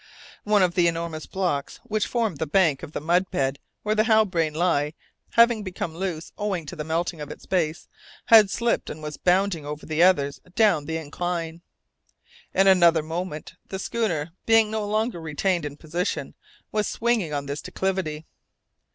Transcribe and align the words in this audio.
One 0.45 0.63
of 0.63 0.73
the 0.73 0.87
enormous 0.87 1.27
blocks 1.27 1.79
which 1.83 2.07
formed 2.07 2.39
the 2.39 2.47
bank 2.47 2.81
of 2.81 2.91
the 2.93 2.99
mud 2.99 3.29
bed 3.29 3.59
where 3.83 3.93
the 3.93 4.05
Halbrane 4.05 4.55
lay, 4.55 4.95
having 5.33 5.61
become 5.61 5.93
loose 5.95 6.31
owing 6.39 6.65
to 6.65 6.75
the 6.75 6.83
melting 6.83 7.21
of 7.21 7.29
its 7.29 7.45
base, 7.45 7.87
had 8.25 8.49
slipped 8.49 8.89
and 8.89 9.03
was 9.03 9.17
bounding 9.17 9.63
over 9.63 9.85
the 9.85 10.01
others 10.01 10.39
down 10.55 10.85
the 10.85 10.97
incline. 10.97 11.61
In 12.51 12.65
another 12.65 13.03
moment, 13.03 13.53
the 13.67 13.77
schooner, 13.77 14.31
being 14.47 14.71
no 14.71 14.87
longer 14.87 15.21
retained 15.21 15.65
in 15.65 15.77
position, 15.77 16.33
was 16.71 16.87
swinging 16.87 17.31
on 17.31 17.45
this 17.45 17.61
declivity. 17.61 18.25